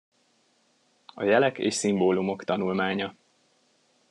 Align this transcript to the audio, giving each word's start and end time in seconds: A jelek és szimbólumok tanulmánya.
A 1.05 1.23
jelek 1.23 1.57
és 1.57 1.73
szimbólumok 1.73 2.43
tanulmánya. 2.43 3.15